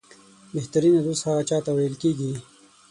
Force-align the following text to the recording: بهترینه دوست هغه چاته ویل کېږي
بهترینه 0.53 0.99
دوست 1.07 1.23
هغه 1.27 1.41
چاته 1.49 1.71
ویل 1.73 1.95
کېږي 2.01 2.31